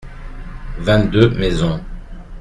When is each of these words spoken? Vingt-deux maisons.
Vingt-deux 0.79 1.29
maisons. 1.29 1.79